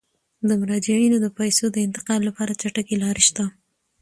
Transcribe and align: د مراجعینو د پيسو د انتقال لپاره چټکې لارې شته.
د 0.47 0.49
مراجعینو 0.61 1.17
د 1.21 1.27
پيسو 1.37 1.65
د 1.71 1.77
انتقال 1.87 2.21
لپاره 2.27 2.57
چټکې 2.61 2.95
لارې 3.03 3.23
شته. 3.27 3.45